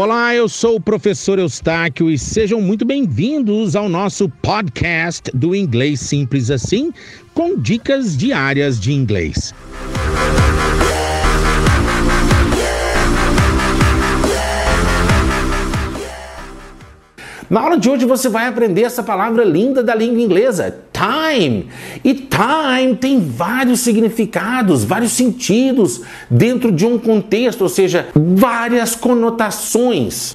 [0.00, 5.98] Olá, eu sou o professor Eustáquio e sejam muito bem-vindos ao nosso podcast do Inglês
[5.98, 6.92] Simples Assim,
[7.34, 9.52] com dicas diárias de inglês.
[17.50, 21.68] Na aula de hoje você vai aprender essa palavra linda da língua inglesa, time.
[22.02, 30.34] E time tem vários significados, vários sentidos dentro de um contexto, ou seja, várias conotações.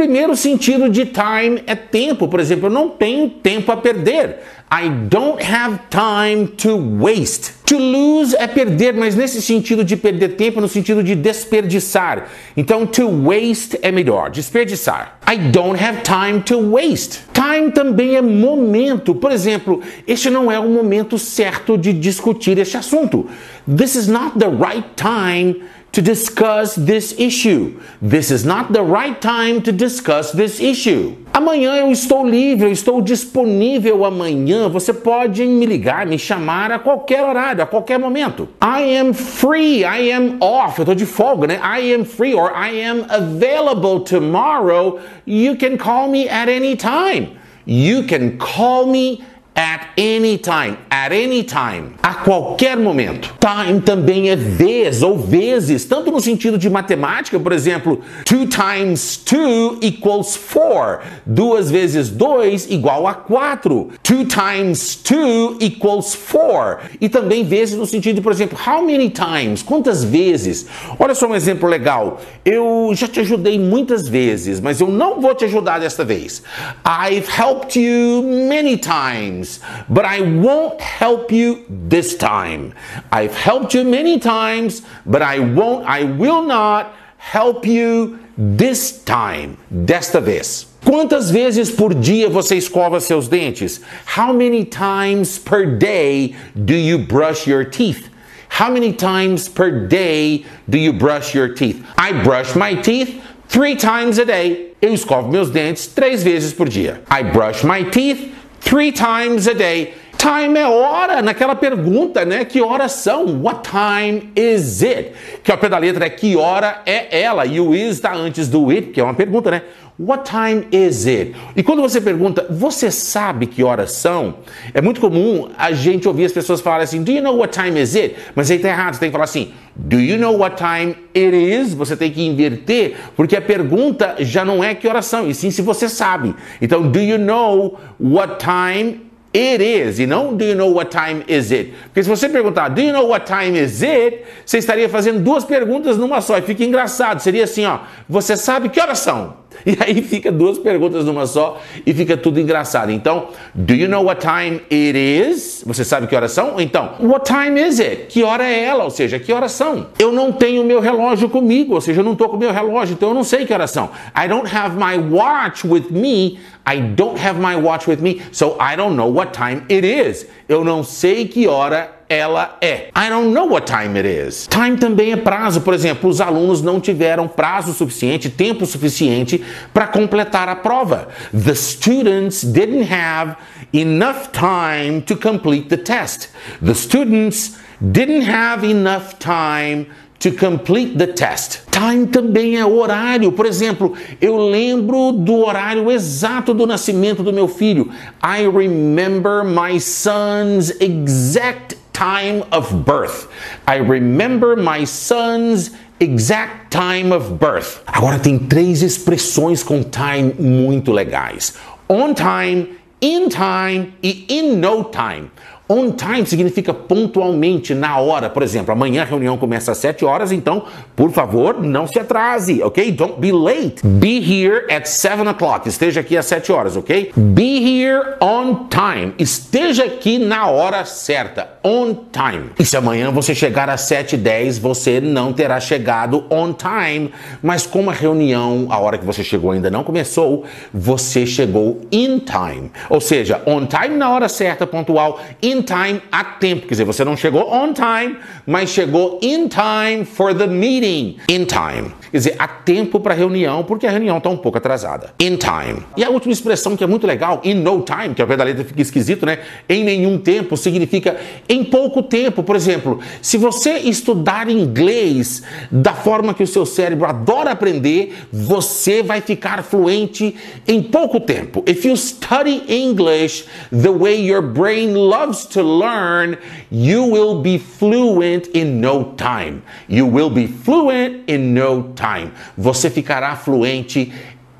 [0.00, 2.26] Primeiro sentido de time é tempo.
[2.26, 4.38] Por exemplo, eu não tenho tempo a perder.
[4.72, 7.52] I don't have time to waste.
[7.66, 12.28] To lose é perder, mas nesse sentido de perder tempo, no sentido de desperdiçar.
[12.56, 15.18] Então, to waste é melhor, desperdiçar.
[15.30, 17.20] I don't have time to waste.
[17.34, 19.14] Time também é momento.
[19.14, 23.28] Por exemplo, este não é o momento certo de discutir este assunto.
[23.68, 25.56] This is not the right time
[25.92, 27.80] to discuss this issue.
[28.00, 31.16] This is not the right time to discuss this issue.
[31.32, 34.68] Amanhã eu estou livre, eu estou disponível amanhã.
[34.68, 38.48] Você pode me ligar, me chamar a qualquer horário, a qualquer momento.
[38.60, 40.78] I am free, I am off.
[40.78, 41.60] Eu estou de folga, né?
[41.62, 45.00] I am free or I am available tomorrow.
[45.26, 47.36] You can call me at any time.
[47.66, 53.34] You can call me At any time, at any time, a qualquer momento.
[53.40, 59.22] Time também é vez ou vezes, tanto no sentido de matemática, por exemplo, 2 times
[59.28, 61.00] 2 equals 4.
[61.26, 63.90] Duas vezes 2 igual a 4.
[64.08, 66.88] 2 times 2 equals 4.
[67.00, 69.62] E também vezes no sentido de, por exemplo, how many times?
[69.62, 70.66] Quantas vezes?
[70.98, 72.20] Olha só um exemplo legal.
[72.44, 76.42] Eu já te ajudei muitas vezes, mas eu não vou te ajudar desta vez.
[76.86, 82.74] I've helped you many times times, but I won't help you this time.
[83.10, 89.56] I've helped you many times, but I won't, I will not help you this time.
[89.70, 90.66] Desta vez.
[90.84, 93.80] Quantas vezes por dia você escova seus dentes?
[94.06, 98.08] How many times per day do you brush your teeth?
[98.48, 101.84] How many times per day do you brush your teeth?
[101.96, 104.74] I brush my teeth three times a day.
[104.80, 107.02] Eu escovo meus dentes três vezes por dia.
[107.10, 109.94] I brush my teeth three times a day.
[110.16, 112.44] Time é hora, naquela pergunta, né?
[112.44, 113.40] Que horas são?
[113.42, 115.12] What time is it?
[115.42, 117.46] Que ao pé da letra é que hora é ela.
[117.46, 119.62] E o is está antes do it, que é uma pergunta, né?
[120.02, 121.36] What time is it?
[121.54, 124.36] E quando você pergunta, você sabe que horas são?
[124.72, 127.78] É muito comum a gente ouvir as pessoas falarem assim, do you know what time
[127.78, 128.16] is it?
[128.34, 131.36] Mas aí tá errado, você tem que falar assim, do you know what time it
[131.36, 131.74] is?
[131.74, 135.50] Você tem que inverter, porque a pergunta já não é que horas são, e sim
[135.50, 136.34] se você sabe.
[136.62, 141.22] Então, do you know what time It is, e não do you know what time
[141.28, 141.72] is it?
[141.84, 145.44] Porque se você perguntar do you know what time is it, você estaria fazendo duas
[145.44, 147.20] perguntas numa só e fica engraçado.
[147.20, 147.78] Seria assim, ó,
[148.08, 149.39] você sabe que horas são?
[149.64, 152.90] E aí fica duas perguntas numa só e fica tudo engraçado.
[152.90, 155.62] Então, do you know what time it is?
[155.66, 156.60] Você sabe que horas são?
[156.60, 158.06] Então, what time is it?
[158.08, 158.84] Que hora é ela?
[158.84, 159.88] Ou seja, que horas são?
[159.98, 163.10] Eu não tenho meu relógio comigo, ou seja, eu não estou com meu relógio, então
[163.10, 163.90] eu não sei que horas são.
[164.16, 166.38] I don't have my watch with me.
[166.66, 170.26] I don't have my watch with me, so I don't know what time it is.
[170.48, 172.88] Eu não sei que hora ela é.
[172.88, 174.48] I don't know what time it is.
[174.48, 175.60] Time também é prazo.
[175.60, 179.40] Por exemplo, os alunos não tiveram prazo suficiente, tempo suficiente
[179.72, 181.06] para completar a prova.
[181.32, 183.36] The students didn't have
[183.72, 186.30] enough time to complete the test.
[186.60, 189.86] The students didn't have enough time
[190.18, 191.60] to complete the test.
[191.70, 193.32] Time também é horário.
[193.32, 197.90] Por exemplo, eu lembro do horário exato do nascimento do meu filho.
[198.22, 203.28] I remember my son's exact time of birth.
[203.68, 207.82] I remember my son's exact time of birth.
[207.86, 211.54] Agora tem três expressões com time muito legais:
[211.90, 215.30] on time, in time e in no time.
[215.72, 218.28] On time significa pontualmente, na hora.
[218.28, 220.64] Por exemplo, amanhã a reunião começa às 7 horas, então,
[220.96, 222.90] por favor, não se atrase, ok?
[222.90, 223.80] Don't be late.
[223.84, 225.68] Be here at 7 o'clock.
[225.68, 227.12] Esteja aqui às 7 horas, ok?
[227.16, 229.14] Be here on time.
[229.16, 231.50] Esteja aqui na hora certa.
[231.62, 232.50] On time.
[232.58, 237.12] E se amanhã você chegar às 7 e 10, você não terá chegado on time.
[237.40, 240.44] Mas como a reunião, a hora que você chegou ainda não começou,
[240.74, 242.72] você chegou in time.
[242.88, 246.62] Ou seja, on time na hora certa, pontual, in in time a tempo.
[246.62, 248.16] Quer dizer, você não chegou on time,
[248.46, 251.16] mas chegou in time for the meeting.
[251.28, 251.92] In time.
[252.10, 255.14] Quer dizer, a tempo para a reunião, porque a reunião está um pouco atrasada.
[255.20, 255.82] In time.
[255.96, 258.44] E a última expressão que é muito legal, in no time, que ao pé da
[258.44, 259.38] letra fica esquisito, né?
[259.68, 261.16] Em nenhum tempo significa
[261.48, 262.42] em pouco tempo.
[262.42, 269.02] Por exemplo, se você estudar inglês da forma que o seu cérebro adora aprender, você
[269.02, 270.34] vai ficar fluente
[270.66, 271.62] em pouco tempo.
[271.66, 276.38] If you study English the way your brain loves to learn,
[276.70, 279.62] you will be fluent in no time.
[279.88, 282.32] You will be fluent in no time.
[282.56, 284.12] Você ficará fluente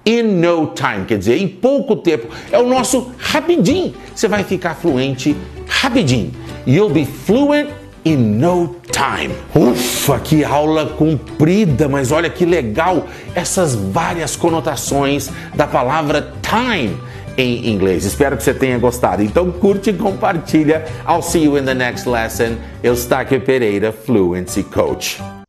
[0.05, 2.29] in no time, quer dizer, em pouco tempo.
[2.51, 3.95] É o nosso rapidinho.
[4.15, 5.37] Você vai ficar fluente
[5.69, 6.33] rapidinho.
[6.67, 7.71] You'll be fluent
[8.05, 9.35] in no time.
[9.55, 16.97] Ufa, que aula comprida, mas olha que legal essas várias conotações da palavra time
[17.41, 18.05] em inglês.
[18.05, 19.23] Espero que você tenha gostado.
[19.23, 20.85] Então curte e compartilha.
[21.09, 22.57] I'll see you in the next lesson.
[22.83, 25.40] Eustáquio Pereira, Fluency Coach.